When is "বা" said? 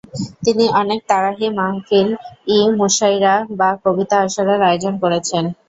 3.59-3.69